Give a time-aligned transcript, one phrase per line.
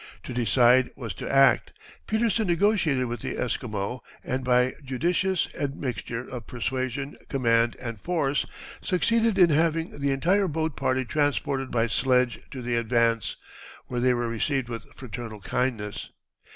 [0.23, 1.73] To decide was to act.
[2.07, 8.47] Petersen negotiated with the Esquimaux, and by judicious admixture of persuasion, command, and force,
[8.81, 13.35] succeeded in having the entire boat party transported by sledge to the Advance,
[13.85, 16.09] where they were received with fraternal kindness.